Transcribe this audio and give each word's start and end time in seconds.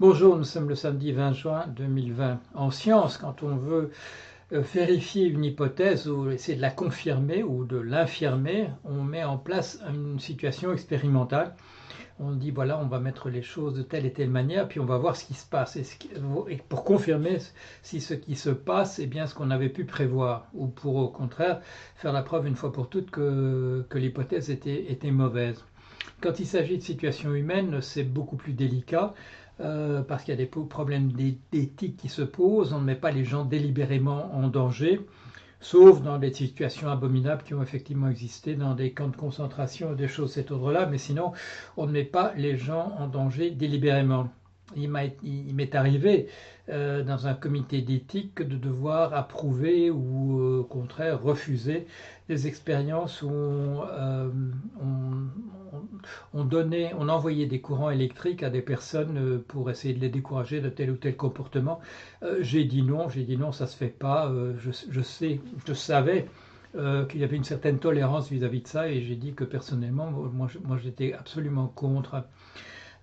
Bonjour, 0.00 0.36
nous 0.36 0.42
sommes 0.42 0.68
le 0.68 0.74
samedi 0.74 1.12
20 1.12 1.32
juin 1.34 1.66
2020. 1.68 2.40
En 2.54 2.72
science, 2.72 3.16
quand 3.16 3.44
on 3.44 3.54
veut 3.54 3.92
euh, 4.52 4.60
vérifier 4.60 5.26
une 5.26 5.44
hypothèse 5.44 6.08
ou 6.08 6.30
essayer 6.30 6.56
de 6.56 6.62
la 6.62 6.72
confirmer 6.72 7.44
ou 7.44 7.64
de 7.64 7.76
l'infirmer, 7.76 8.70
on 8.82 9.04
met 9.04 9.22
en 9.22 9.38
place 9.38 9.78
une 9.88 10.18
situation 10.18 10.72
expérimentale. 10.72 11.54
On 12.18 12.32
dit 12.32 12.50
voilà, 12.50 12.76
on 12.80 12.88
va 12.88 12.98
mettre 12.98 13.28
les 13.28 13.42
choses 13.42 13.74
de 13.74 13.82
telle 13.82 14.04
et 14.04 14.12
telle 14.12 14.30
manière, 14.30 14.66
puis 14.66 14.80
on 14.80 14.84
va 14.84 14.98
voir 14.98 15.14
ce 15.14 15.24
qui 15.24 15.34
se 15.34 15.46
passe. 15.46 15.76
Et 15.76 16.56
pour 16.68 16.82
confirmer 16.82 17.38
si 17.82 18.00
ce 18.00 18.14
qui 18.14 18.34
se 18.34 18.50
passe 18.50 18.98
est 18.98 19.06
bien 19.06 19.28
ce 19.28 19.34
qu'on 19.36 19.52
avait 19.52 19.68
pu 19.68 19.84
prévoir, 19.84 20.48
ou 20.54 20.66
pour 20.66 20.96
au 20.96 21.08
contraire 21.08 21.60
faire 21.94 22.12
la 22.12 22.22
preuve 22.22 22.48
une 22.48 22.56
fois 22.56 22.72
pour 22.72 22.88
toutes 22.88 23.12
que, 23.12 23.86
l'hypothèse 23.94 24.50
était, 24.50 24.90
était 24.90 25.12
mauvaise. 25.12 25.64
Quand 26.20 26.40
il 26.40 26.46
s'agit 26.46 26.78
de 26.78 26.82
situations 26.82 27.34
humaines, 27.34 27.80
c'est 27.80 28.04
beaucoup 28.04 28.36
plus 28.36 28.52
délicat. 28.52 29.14
Euh, 29.60 30.02
parce 30.02 30.24
qu'il 30.24 30.32
y 30.32 30.34
a 30.34 30.38
des 30.38 30.46
problèmes 30.46 31.12
d'éthique 31.12 31.96
qui 31.96 32.08
se 32.08 32.22
posent. 32.22 32.72
On 32.72 32.80
ne 32.80 32.84
met 32.84 32.96
pas 32.96 33.12
les 33.12 33.24
gens 33.24 33.44
délibérément 33.44 34.34
en 34.34 34.48
danger, 34.48 35.00
sauf 35.60 36.02
dans 36.02 36.18
des 36.18 36.32
situations 36.32 36.88
abominables 36.88 37.44
qui 37.44 37.54
ont 37.54 37.62
effectivement 37.62 38.08
existé 38.08 38.56
dans 38.56 38.74
des 38.74 38.92
camps 38.92 39.08
de 39.08 39.16
concentration 39.16 39.92
des 39.92 40.08
choses 40.08 40.30
de 40.30 40.34
cet 40.34 40.50
ordre-là, 40.50 40.86
mais 40.86 40.98
sinon, 40.98 41.32
on 41.76 41.86
ne 41.86 41.92
met 41.92 42.04
pas 42.04 42.32
les 42.36 42.56
gens 42.58 42.96
en 42.98 43.06
danger 43.06 43.52
délibérément. 43.52 44.28
Il 44.76 44.90
m'est 44.90 45.74
arrivé 45.74 46.28
euh, 46.70 47.02
dans 47.02 47.26
un 47.26 47.34
comité 47.34 47.82
d'éthique 47.82 48.40
de 48.40 48.56
devoir 48.56 49.12
approuver 49.12 49.90
ou 49.90 50.40
euh, 50.40 50.60
au 50.60 50.64
contraire 50.64 51.22
refuser 51.22 51.86
des 52.28 52.46
expériences 52.46 53.20
où 53.20 53.30
euh, 53.30 54.30
on, 56.32 56.44
donnait, 56.44 56.92
on 56.98 57.10
envoyait 57.10 57.46
des 57.46 57.60
courants 57.60 57.90
électriques 57.90 58.42
à 58.42 58.48
des 58.48 58.62
personnes 58.62 59.42
pour 59.46 59.70
essayer 59.70 59.92
de 59.92 60.00
les 60.00 60.08
décourager 60.08 60.62
de 60.62 60.70
tel 60.70 60.90
ou 60.90 60.96
tel 60.96 61.16
comportement. 61.16 61.80
j'ai 62.40 62.64
dit 62.64 62.82
non, 62.82 63.10
j'ai 63.10 63.24
dit 63.24 63.36
non, 63.36 63.52
ça 63.52 63.66
se 63.66 63.76
fait 63.76 63.88
pas. 63.88 64.32
Je, 64.58 65.02
sais, 65.02 65.40
je 65.66 65.74
savais 65.74 66.26
qu'il 66.72 67.20
y 67.20 67.24
avait 67.24 67.36
une 67.36 67.44
certaine 67.44 67.78
tolérance 67.78 68.30
vis-à-vis 68.30 68.62
de 68.62 68.68
ça 68.68 68.88
et 68.88 69.02
j'ai 69.02 69.16
dit 69.16 69.34
que 69.34 69.44
personnellement, 69.44 70.10
moi, 70.10 70.48
moi 70.64 70.78
j'étais 70.82 71.12
absolument 71.12 71.68
contre 71.68 72.24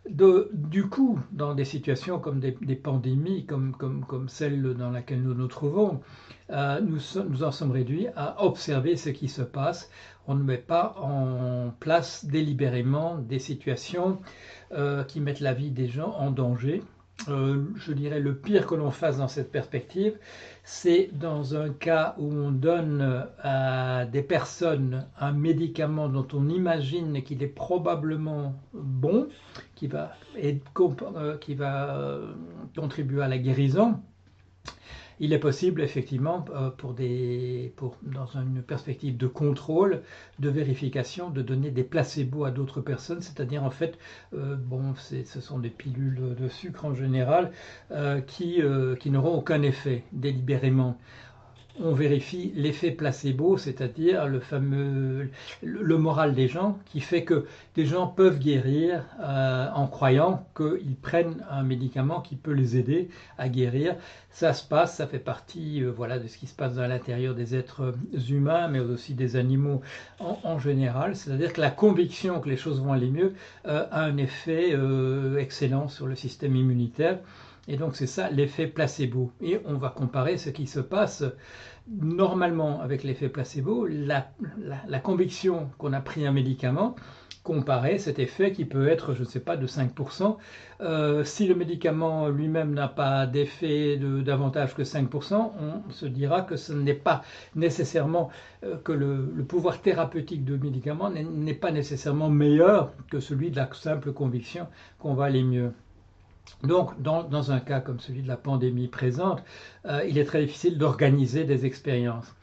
du 0.09 0.89
coup, 0.89 1.19
dans 1.31 1.53
des 1.53 1.65
situations 1.65 2.19
comme 2.19 2.39
des, 2.39 2.75
pandémies, 2.75 3.45
comme, 3.45 4.27
celle 4.27 4.73
dans 4.73 4.89
laquelle 4.89 5.21
nous 5.21 5.33
nous 5.33 5.47
trouvons, 5.47 6.01
euh, 6.49 6.81
nous, 6.81 7.43
en 7.43 7.51
sommes 7.51 7.71
réduits 7.71 8.07
à 8.15 8.43
observer 8.43 8.95
ce 8.95 9.09
qui 9.09 9.27
se 9.27 9.41
passe. 9.41 9.89
On 10.27 10.35
ne 10.35 10.43
met 10.43 10.57
pas 10.57 10.95
en 10.99 11.71
place 11.79 12.25
délibérément 12.25 13.17
des 13.17 13.39
situations 13.39 14.19
euh, 14.71 15.03
qui 15.03 15.19
mettent 15.19 15.39
la 15.39 15.53
vie 15.53 15.71
des 15.71 15.87
gens 15.87 16.11
en 16.17 16.31
danger. 16.31 16.81
Euh, 17.29 17.65
je 17.75 17.93
dirais 17.93 18.19
le 18.19 18.35
pire 18.35 18.65
que 18.65 18.73
l'on 18.73 18.89
fasse 18.89 19.17
dans 19.17 19.27
cette 19.27 19.51
perspective, 19.51 20.17
c'est 20.63 21.09
dans 21.13 21.55
un 21.55 21.69
cas 21.69 22.15
où 22.17 22.25
on 22.25 22.51
donne 22.51 23.27
à 23.43 24.05
des 24.05 24.23
personnes 24.23 25.05
un 25.19 25.31
médicament 25.31 26.09
dont 26.09 26.27
on 26.33 26.49
imagine 26.49 27.21
qu'il 27.21 27.43
est 27.43 27.47
probablement 27.47 28.55
bon, 28.73 29.27
qui 29.75 29.87
va, 29.87 30.13
euh, 30.37 31.37
euh, 31.59 32.33
contribuer 32.75 33.21
à 33.21 33.27
la 33.27 33.37
guérison, 33.37 33.99
il 35.21 35.33
est 35.33 35.39
possible 35.39 35.81
effectivement 35.81 36.43
euh, 36.55 36.71
pour 36.71 36.95
des, 36.95 37.71
pour, 37.75 37.95
dans 38.01 38.25
une 38.25 38.63
perspective 38.63 39.17
de 39.17 39.27
contrôle, 39.27 40.01
de 40.39 40.49
vérification, 40.49 41.29
de 41.29 41.43
donner 41.43 41.69
des 41.69 41.83
placebos 41.83 42.43
à 42.43 42.49
d'autres 42.49 42.81
personnes, 42.81 43.21
c'est-à-dire 43.21 43.63
en 43.63 43.69
fait, 43.69 43.99
euh, 44.33 44.55
bon, 44.55 44.95
ce 44.95 45.39
sont 45.39 45.59
des 45.59 45.69
pilules 45.69 46.35
de 46.35 46.47
sucre 46.49 46.85
en 46.85 46.95
général 46.95 47.51
euh, 47.91 48.19
qui, 48.19 48.61
qui 48.99 49.11
n'auront 49.11 49.35
aucun 49.37 49.61
effet 49.61 50.03
délibérément 50.11 50.97
on 51.79 51.93
vérifie 51.93 52.51
l'effet 52.55 52.91
placebo, 52.91 53.57
c'est-à-dire 53.57 54.27
le 54.27 54.39
fameux 54.39 55.29
le 55.61 55.97
moral 55.97 56.33
des 56.33 56.47
gens, 56.47 56.77
qui 56.85 56.99
fait 56.99 57.23
que 57.23 57.45
des 57.75 57.85
gens 57.85 58.07
peuvent 58.07 58.39
guérir 58.39 59.05
euh, 59.21 59.69
en 59.73 59.87
croyant 59.87 60.45
qu'ils 60.55 60.95
prennent 60.95 61.43
un 61.49 61.63
médicament 61.63 62.21
qui 62.21 62.35
peut 62.35 62.51
les 62.51 62.77
aider 62.77 63.09
à 63.37 63.49
guérir. 63.49 63.95
Ça 64.29 64.53
se 64.53 64.65
passe, 64.65 64.95
ça 64.95 65.07
fait 65.07 65.19
partie 65.19 65.83
euh, 65.83 65.91
voilà 65.91 66.19
de 66.19 66.27
ce 66.27 66.37
qui 66.37 66.47
se 66.47 66.55
passe 66.55 66.75
dans 66.75 66.87
l'intérieur 66.87 67.35
des 67.35 67.55
êtres 67.55 67.93
humains, 68.29 68.67
mais 68.67 68.79
aussi 68.79 69.13
des 69.13 69.35
animaux 69.35 69.81
en, 70.19 70.59
général. 70.59 71.15
C'est-à-dire 71.15 71.53
que 71.53 71.61
la 71.61 71.71
conviction 71.71 72.39
que 72.39 72.49
les 72.49 72.57
choses 72.57 72.81
vont 72.81 72.93
aller 72.93 73.09
mieux 73.09 73.33
euh, 73.65 73.85
a 73.91 74.03
un 74.03 74.17
effet 74.17 74.75
excellent 75.37 75.87
sur 75.87 76.07
le 76.07 76.15
système 76.15 76.55
immunitaire. 76.55 77.19
Et 77.71 77.77
donc 77.77 77.95
c'est 77.95 78.05
ça 78.05 78.29
l'effet 78.29 78.67
placebo. 78.67 79.31
Et 79.39 79.61
on 79.63 79.75
va 79.75 79.87
comparer 79.87 80.35
ce 80.37 80.49
qui 80.49 80.67
se 80.67 80.81
passe 80.81 81.23
normalement 81.87 82.81
avec 82.81 83.01
l'effet 83.05 83.29
placebo, 83.29 83.87
la, 83.87 84.99
conviction 85.01 85.69
qu'on 85.77 85.93
a 85.93 86.01
pris 86.01 86.27
un 86.27 86.33
médicament, 86.33 86.97
comparer 87.43 87.97
cet 87.97 88.19
effet 88.19 88.51
qui 88.51 88.65
peut 88.65 88.89
être, 88.89 89.13
je 89.13 89.21
ne 89.21 89.25
sais 89.25 89.39
pas, 89.39 89.55
de 89.55 89.67
5%. 89.67 90.35
Euh, 90.81 91.23
si 91.23 91.47
le 91.47 91.55
médicament 91.55 92.27
lui-même 92.27 92.73
n'a 92.73 92.89
pas 92.89 93.25
d'effet 93.25 93.97
davantage 93.97 94.75
que 94.75 94.81
5%, 94.83 95.51
on 95.57 95.91
se 95.91 96.05
dira 96.05 96.41
que 96.41 96.57
ce 96.57 96.73
n'est 96.73 96.93
pas 96.93 97.21
nécessairement 97.55 98.31
euh, 98.65 98.75
que 98.83 98.91
le, 98.91 99.31
le, 99.33 99.43
pouvoir 99.45 99.81
thérapeutique 99.81 100.43
du 100.43 100.57
médicament 100.57 101.09
n'est 101.09 101.53
pas 101.53 101.71
nécessairement 101.71 102.29
meilleur 102.29 102.91
que 103.09 103.21
celui 103.21 103.49
de 103.49 103.55
la 103.55 103.69
simple 103.71 104.11
conviction 104.11 104.67
qu'on 104.99 105.13
va 105.13 105.23
aller 105.23 105.43
mieux. 105.43 105.71
Donc, 106.63 107.01
dans, 107.01 107.51
un 107.51 107.59
cas 107.59 107.79
comme 107.79 107.99
celui 107.99 108.21
de 108.21 108.27
la 108.27 108.37
pandémie 108.37 108.87
présente, 108.87 109.43
euh, 109.85 110.03
il 110.07 110.17
est 110.17 110.25
très 110.25 110.45
difficile 110.45 110.77
d'organiser 110.77 111.43
des 111.43 111.65
expériences. 111.65 112.35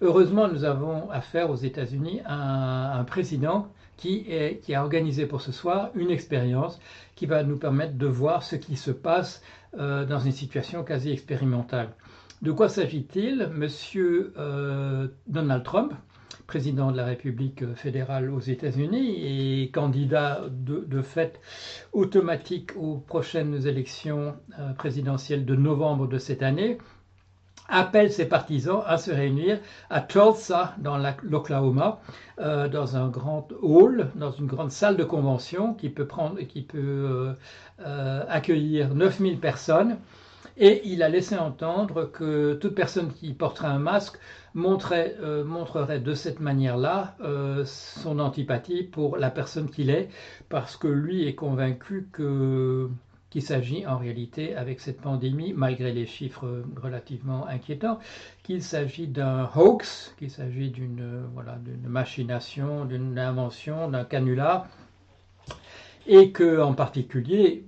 Heureusement, 0.00 0.48
nous 0.48 0.64
avons 0.64 1.10
affaire 1.10 1.50
aux 1.50 1.56
États-Unis 1.56 2.20
à 2.24 2.98
un, 2.98 3.04
président 3.04 3.68
qui, 3.96 4.26
a 4.74 4.82
organisé 4.82 5.26
pour 5.26 5.40
ce 5.40 5.50
soir 5.50 5.90
une 5.94 6.10
expérience 6.10 6.80
qui 7.14 7.26
va 7.26 7.42
nous 7.42 7.56
permettre 7.56 7.96
de 7.96 8.06
voir 8.06 8.42
ce 8.42 8.56
qui 8.56 8.76
se 8.76 8.90
passe 8.90 9.42
euh, 9.78 10.04
dans 10.04 10.20
une 10.20 10.32
situation 10.32 10.84
quasi 10.84 11.10
expérimentale. 11.10 11.90
De 12.42 12.52
quoi 12.52 12.68
s'agit-il? 12.68 13.50
Monsieur 13.54 14.34
euh, 14.36 15.08
Donald 15.26 15.64
Trump, 15.64 15.94
président 16.46 16.90
de 16.90 16.96
la 16.96 17.04
République 17.04 17.74
fédérale 17.74 18.30
aux 18.30 18.40
États-Unis 18.40 19.62
et 19.62 19.70
candidat 19.70 20.42
de, 20.50 21.02
fait 21.02 21.40
automatique 21.92 22.70
aux 22.76 22.98
prochaines 22.98 23.66
élections 23.66 24.34
euh, 24.58 24.72
présidentielles 24.72 25.44
de 25.44 25.54
novembre 25.54 26.06
de 26.06 26.18
cette 26.18 26.42
année, 26.42 26.78
appelle 27.68 28.12
ses 28.12 28.26
partisans 28.28 28.82
à 28.86 28.98
se 28.98 29.10
réunir 29.10 29.58
à 29.88 30.00
Tulsa, 30.00 30.74
dans 30.78 30.98
l'Oklahoma, 31.22 32.00
euh, 32.38 32.68
dans 32.68 32.96
un 32.96 33.08
grand 33.08 33.48
hall, 33.62 34.10
dans 34.14 34.32
une 34.32 34.46
grande 34.46 34.70
salle 34.70 34.96
de 34.96 35.04
convention 35.04 35.74
qui 35.74 35.88
peut, 35.88 36.06
prendre, 36.06 36.40
qui 36.40 36.62
peut 36.62 37.34
euh, 37.80 38.24
accueillir 38.28 38.94
9000 38.94 39.40
personnes 39.40 39.96
et 40.56 40.82
il 40.84 41.02
a 41.02 41.08
laissé 41.08 41.36
entendre 41.36 42.04
que 42.04 42.54
toute 42.54 42.74
personne 42.74 43.12
qui 43.12 43.32
porterait 43.32 43.68
un 43.68 43.78
masque 43.78 44.18
euh, 44.56 45.44
montrerait 45.44 46.00
de 46.00 46.14
cette 46.14 46.38
manière-là 46.38 47.16
euh, 47.20 47.64
son 47.64 48.20
antipathie 48.20 48.84
pour 48.84 49.16
la 49.16 49.30
personne 49.30 49.68
qu'il 49.68 49.90
est, 49.90 50.08
parce 50.48 50.76
que 50.76 50.86
lui 50.86 51.26
est 51.26 51.34
convaincu 51.34 52.08
qu'il 53.30 53.42
s'agit 53.42 53.84
en 53.84 53.98
réalité, 53.98 54.54
avec 54.54 54.78
cette 54.78 55.00
pandémie, 55.00 55.52
malgré 55.52 55.92
les 55.92 56.06
chiffres 56.06 56.62
relativement 56.80 57.48
inquiétants, 57.48 57.98
qu'il 58.44 58.62
s'agit 58.62 59.08
d'un 59.08 59.50
hoax, 59.56 60.14
qu'il 60.18 60.30
s'agit 60.30 60.70
d'une 60.70 61.24
voilà, 61.34 61.58
machination, 61.84 62.84
d'une 62.84 63.18
invention, 63.18 63.90
d'un 63.90 64.04
canular, 64.04 64.68
et 66.06 66.30
que 66.30 66.60
en 66.60 66.74
particulier, 66.74 67.64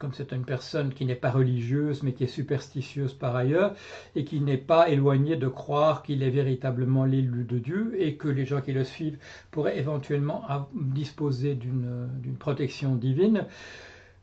comme 0.00 0.14
c'est 0.14 0.32
une 0.32 0.44
personne 0.44 0.92
qui 0.92 1.04
n'est 1.04 1.14
pas 1.14 1.30
religieuse 1.30 2.02
mais 2.02 2.12
qui 2.12 2.24
est 2.24 2.26
superstitieuse 2.26 3.12
par 3.12 3.36
ailleurs 3.36 3.74
et 4.16 4.24
qui 4.24 4.40
n'est 4.40 4.56
pas 4.56 4.88
éloignée 4.88 5.36
de 5.36 5.46
croire 5.46 6.02
qu'il 6.02 6.22
est 6.24 6.30
véritablement 6.30 7.04
l'élu 7.04 7.44
de 7.44 7.58
Dieu 7.58 7.94
et 7.98 8.16
que 8.16 8.26
les 8.26 8.46
gens 8.46 8.62
qui 8.62 8.72
le 8.72 8.82
suivent 8.82 9.18
pourraient 9.50 9.78
éventuellement 9.78 10.42
disposer 10.74 11.54
d'une 11.54 12.36
protection 12.38 12.96
divine. 12.96 13.46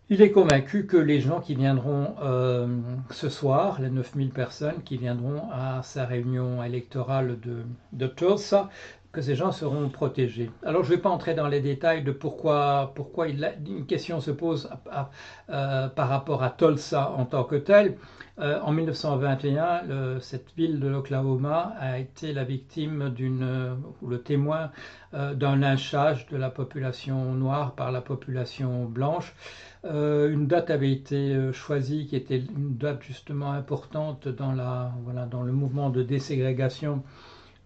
Il 0.10 0.22
est 0.22 0.32
convaincu 0.32 0.86
que 0.86 0.96
les 0.96 1.20
gens 1.20 1.42
qui 1.42 1.54
viendront 1.54 2.16
euh, 2.22 2.66
ce 3.12 3.28
soir, 3.28 3.82
les 3.82 3.90
9000 3.90 4.30
personnes 4.30 4.82
qui 4.86 4.96
viendront 4.96 5.50
à 5.52 5.84
sa 5.84 6.06
réunion 6.06 6.64
électorale 6.64 7.38
de, 7.42 7.64
de 7.92 8.08
Tulsa, 8.08 8.70
que 9.12 9.22
ces 9.22 9.36
gens 9.36 9.52
seront 9.52 9.90
protégés. 9.90 10.52
Alors 10.64 10.84
je 10.84 10.92
ne 10.92 10.96
vais 10.96 11.02
pas 11.02 11.10
entrer 11.10 11.34
dans 11.34 11.48
les 11.48 11.62
détails 11.62 12.04
de 12.04 12.12
pourquoi, 12.12 12.92
pourquoi 12.96 13.28
il 13.28 13.56
une 13.66 13.86
question 13.86 14.20
se 14.20 14.32
pose 14.32 14.70
euh, 15.50 15.88
par 15.88 16.10
rapport 16.10 16.44
à 16.44 16.50
Tulsa 16.50 17.12
en 17.12 17.26
tant 17.26 17.44
que 17.44 17.56
tel. 17.56 17.98
Euh, 18.40 18.60
en 18.62 18.72
1921, 18.72 20.20
cette 20.20 20.52
ville 20.56 20.80
de 20.80 20.88
l'Oklahoma 20.88 21.74
a 21.80 21.98
été 21.98 22.34
la 22.34 22.44
victime 22.44 23.10
d'une, 23.10 23.78
ou 24.02 24.08
le 24.08 24.22
témoin 24.22 24.72
d'un 25.14 25.56
lynchage 25.56 26.28
de 26.28 26.38
la 26.38 26.50
population 26.50 27.34
noire 27.34 27.74
par 27.74 27.92
la 27.92 28.02
population 28.02 28.86
blanche. 28.86 29.34
une 29.84 30.46
date 30.48 30.70
avait 30.70 30.92
été 30.92 31.52
choisie 31.54 32.06
qui 32.06 32.16
était 32.16 32.38
une 32.38 32.78
date 32.78 33.02
justement 33.02 33.54
importante 33.54 34.28
dans, 34.28 34.52
la, 34.52 34.92
voilà, 35.04 35.26
dans 35.26 35.42
le 35.42 35.54
mouvement 35.54 35.90
de 35.90 36.04
déségrégation 36.04 37.04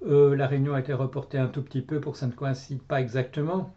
euh, 0.06 0.36
la 0.36 0.48
réunion 0.48 0.74
a 0.74 0.80
été 0.80 0.94
reportée 0.94 1.38
un 1.38 1.48
tout 1.48 1.62
petit 1.62 1.82
peu 1.82 2.00
pour 2.00 2.14
que 2.14 2.20
ça 2.20 2.28
ne 2.28 2.32
coïncide 2.32 2.82
pas 2.82 3.02
exactement. 3.02 3.74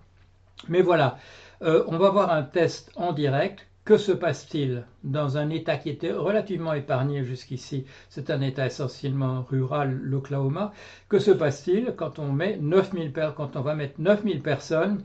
Mais 0.69 0.82
voilà, 0.82 1.19
euh, 1.62 1.85
on 1.88 1.99
va 1.99 2.11
voir 2.11 2.32
un 2.32 2.43
test 2.43 2.91
en 2.97 3.12
direct. 3.12 3.67
Que 3.85 3.99
se 3.99 4.12
passe-t-il 4.12 4.87
dans 5.03 5.37
un 5.37 5.50
État 5.50 5.76
qui 5.76 5.91
était 5.91 6.12
relativement 6.12 6.73
épargné 6.73 7.23
jusqu'ici? 7.23 7.85
C'est 8.09 8.31
un 8.31 8.41
État 8.41 8.65
essentiellement 8.65 9.43
rural, 9.43 10.00
l'Oklahoma. 10.03 10.73
Que 11.11 11.19
se 11.19 11.31
passe-t-il 11.31 11.93
quand 11.94 12.19
on 12.19 12.32
met 12.32 12.56
9000 12.56 13.12
quand 13.37 13.56
on 13.56 13.61
va 13.61 13.75
mettre 13.75 14.00
9000 14.00 14.41
personnes 14.41 15.03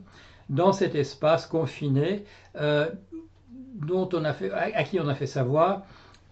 dans 0.48 0.72
cet 0.72 0.94
espace 0.94 1.46
confiné 1.46 2.24
euh, 2.56 2.88
à 4.74 4.84
qui 4.84 4.98
on 4.98 5.08
a 5.08 5.14
fait 5.14 5.26
savoir 5.26 5.82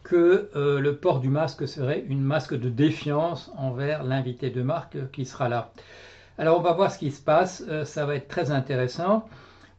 que 0.09 0.49
euh, 0.57 0.81
le 0.81 0.97
port 0.97 1.21
du 1.21 1.29
masque 1.29 1.69
serait 1.69 2.03
une 2.09 2.23
masque 2.23 2.55
de 2.59 2.71
défiance 2.71 3.51
envers 3.57 4.03
l'invité 4.03 4.49
de 4.49 4.63
marque 4.63 4.97
qui 5.13 5.27
sera 5.27 5.49
là. 5.49 5.71
Alors 6.39 6.59
on 6.59 6.63
va 6.63 6.73
voir 6.73 6.91
ce 6.91 6.99
qui 6.99 7.11
se 7.11 7.21
passe, 7.21 7.63
euh, 7.69 7.85
ça 7.85 8.07
va 8.07 8.15
être 8.15 8.29
très 8.29 8.51
intéressant. 8.51 9.29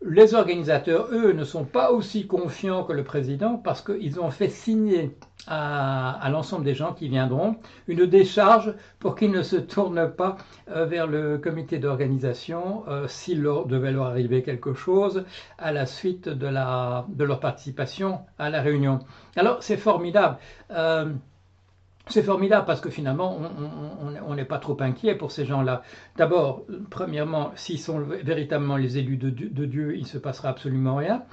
Les 0.02 0.34
organisateurs, 0.34 1.10
eux, 1.12 1.34
ne 1.34 1.44
sont 1.44 1.66
pas 1.66 1.92
aussi 1.92 2.26
confiants 2.26 2.86
que 2.86 2.94
le 2.94 3.04
président 3.04 3.58
parce 3.58 3.82
qu'ils 3.82 4.22
ont 4.22 4.32
fait 4.32 4.48
signer 4.48 5.18
à, 5.46 6.30
l'ensemble 6.32 6.64
des 6.64 6.74
gens 6.74 6.94
qui 6.94 7.10
viendront 7.10 7.58
une 7.88 8.06
décharge 8.06 8.74
pour 9.00 9.16
qu'ils 9.16 9.32
ne 9.32 9.42
se 9.42 9.58
tournent 9.58 10.10
pas 10.10 10.38
euh, 10.70 10.86
vers 10.86 11.06
le 11.06 11.38
comité 11.38 11.80
d'organisation 11.80 12.84
euh, 12.88 13.08
s'il 13.10 13.42
devait 13.42 13.92
leur 13.92 14.06
arriver 14.06 14.42
quelque 14.42 14.74
chose 14.74 15.26
à 15.58 15.74
la 15.74 15.86
suite 15.86 16.30
de, 16.30 16.48
leur 16.48 17.40
participation 17.42 18.20
à 18.38 18.50
la 18.50 18.62
réunion. 18.62 19.00
Alors 19.36 19.62
c'est 19.62 19.78
formidable. 19.78 20.38
Euh, 20.72 21.12
c'est 22.10 22.24
formidable 22.24 22.66
parce 22.66 22.82
que 22.82 22.90
finalement, 22.90 23.40
on 24.28 24.36
n'est 24.36 24.46
pas 24.46 24.60
trop 24.60 24.78
inquiet 24.82 25.16
pour 25.16 25.32
ces 25.32 25.46
gens-là. 25.46 25.84
D'abord, 26.18 26.64
premièrement, 26.90 27.52
s'ils 27.56 27.80
sont 27.80 28.00
véritablement 28.00 28.78
les 28.78 28.98
élus 28.98 29.18
de 29.18 29.66
Dieu, 29.66 29.96
il 29.96 30.04
ne 30.04 30.08
se 30.08 30.18
passera 30.18 30.50
absolument 30.50 30.96
rien. 30.96 31.24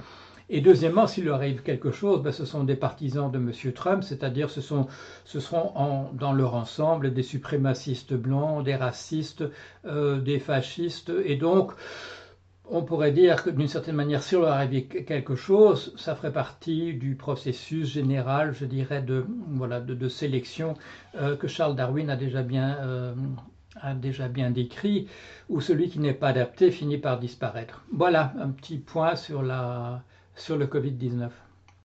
Et 0.49 0.61
deuxièmement, 0.61 1.07
s'il 1.07 1.25
leur 1.25 1.35
arrive 1.35 1.61
quelque 1.61 1.91
chose, 1.91 2.21
ben, 2.21 2.31
ce 2.31 2.45
sont 2.45 2.63
des 2.63 2.77
partisans 2.77 3.29
de 3.29 3.37
M. 3.37 3.51
Trump, 3.73 4.03
c'est-à-dire 4.03 4.49
ce, 4.49 4.61
sont, 4.61 4.87
ce 5.25 5.41
seront 5.41 6.09
dans 6.13 6.31
leur 6.31 6.53
ensemble 6.55 7.13
des 7.13 7.23
suprémacistes 7.23 8.13
blancs, 8.13 8.63
des 8.63 8.75
racistes, 8.75 9.43
euh, 9.85 10.21
des 10.21 10.39
fascistes. 10.39 11.11
Et 11.25 11.35
donc, 11.35 11.73
on 12.69 12.83
pourrait 12.83 13.11
dire 13.11 13.43
que 13.43 13.49
d'une 13.49 13.67
certaine 13.67 13.95
manière, 13.95 14.23
si 14.23 14.35
on 14.35 14.41
leur 14.41 14.69
quelque 14.69 15.35
chose, 15.35 15.93
ça 15.97 16.15
ferait 16.15 16.33
partie 16.33 16.93
du 16.93 17.15
processus 17.15 17.87
général, 17.87 18.53
je 18.53 18.65
dirais, 18.65 19.01
de, 19.01 19.25
voilà, 19.49 19.79
de, 19.79 20.07
sélection 20.07 20.75
euh, 21.15 21.35
que 21.35 21.47
Charles 21.47 21.75
Darwin 21.75 22.09
a 22.09 22.15
déjà 22.15 22.43
bien, 22.43 22.77
euh, 22.81 23.13
a 23.81 23.93
déjà 23.93 24.27
bien 24.27 24.51
décrit, 24.51 25.07
où 25.49 25.61
celui 25.61 25.89
qui 25.89 25.99
n'est 25.99 26.13
pas 26.13 26.29
adapté 26.29 26.71
finit 26.71 26.97
par 26.97 27.19
disparaître. 27.19 27.85
Voilà 27.91 28.33
un 28.39 28.49
petit 28.49 28.77
point 28.77 29.15
sur, 29.15 29.43
la, 29.43 30.03
sur 30.35 30.57
le 30.57 30.65
Covid-19. 30.65 31.29